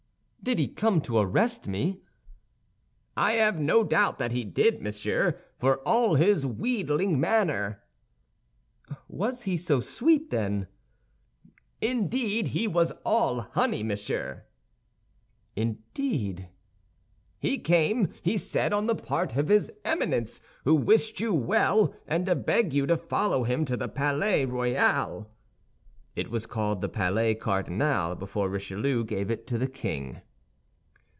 "Did 0.43 0.57
he 0.57 0.67
come 0.69 1.01
to 1.01 1.19
arrest 1.19 1.67
me?" 1.67 1.99
"I 3.15 3.33
have 3.33 3.59
no 3.59 3.83
doubt 3.83 4.17
that 4.17 4.31
he 4.31 4.43
did, 4.43 4.81
monsieur, 4.81 5.37
for 5.59 5.77
all 5.87 6.15
his 6.15 6.47
wheedling 6.47 7.19
manner." 7.19 7.83
"Was 9.07 9.43
he 9.43 9.55
so 9.55 9.81
sweet, 9.81 10.31
then?" 10.31 10.65
"Indeed, 11.79 12.47
he 12.49 12.67
was 12.67 12.91
all 13.05 13.41
honey, 13.41 13.83
monsieur." 13.83 14.45
"Indeed!" 15.55 16.49
"He 17.37 17.59
came, 17.59 18.09
he 18.23 18.35
said, 18.35 18.73
on 18.73 18.87
the 18.87 18.95
part 18.95 19.35
of 19.35 19.47
his 19.47 19.71
Eminence, 19.85 20.41
who 20.63 20.73
wished 20.73 21.19
you 21.19 21.35
well, 21.35 21.93
and 22.07 22.25
to 22.25 22.33
beg 22.33 22.73
you 22.73 22.87
to 22.87 22.97
follow 22.97 23.43
him 23.43 23.63
to 23.65 23.77
the 23.77 23.87
Palais 23.87 24.45
Royal*." 24.45 25.29
* 25.73 26.15
It 26.15 26.31
was 26.31 26.47
called 26.47 26.81
the 26.81 26.89
Palais 26.89 27.35
Cardinal 27.35 28.15
before 28.15 28.49
Richelieu 28.49 29.03
gave 29.05 29.29
it 29.29 29.45
to 29.45 29.59
the 29.59 29.67
King. 29.69 30.21